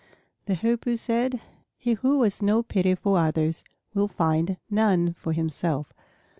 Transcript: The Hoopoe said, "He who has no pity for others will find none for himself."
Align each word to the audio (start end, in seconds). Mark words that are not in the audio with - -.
The 0.47 0.55
Hoopoe 0.55 0.95
said, 0.97 1.41
"He 1.77 1.93
who 1.93 2.23
has 2.23 2.41
no 2.41 2.63
pity 2.63 2.95
for 2.95 3.19
others 3.19 3.63
will 3.93 4.07
find 4.07 4.57
none 4.67 5.13
for 5.13 5.31
himself." 5.31 5.93